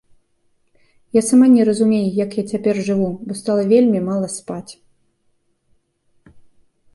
Я 1.17 1.21
сама 1.29 1.45
не 1.55 1.63
разумею, 1.69 2.07
як 2.25 2.31
я 2.41 2.45
цяпер 2.53 2.75
жыву, 2.87 3.09
бо 3.27 3.31
стала 3.41 3.67
вельмі 3.75 3.99
мала 4.09 4.31
спаць. 4.39 4.79